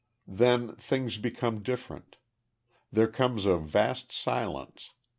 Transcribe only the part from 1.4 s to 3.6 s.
different. There comes a